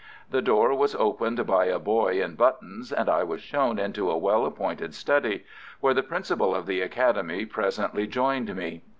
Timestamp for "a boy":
1.65-2.23